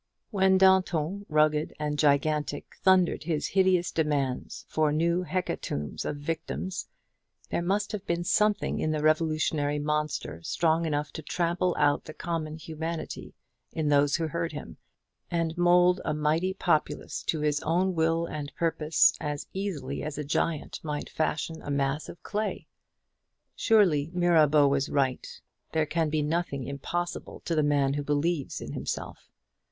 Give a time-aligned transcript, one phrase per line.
[0.31, 6.87] When Danton, rugged and gigantic, thundered his hideous demands for new hecatombs of victims,
[7.51, 12.15] there must have been something in the revolutionary monster strong enough to trample out the
[12.15, 13.35] common humanity
[13.73, 14.77] in those who heard him,
[15.29, 20.23] and mould a mighty populace to his own will and purpose as easily as a
[20.23, 22.65] giant might fashion a mass of clay.
[23.55, 25.27] Surely Mirabeau was right.
[25.73, 29.29] There can be nothing impossible to the man who believes in himself.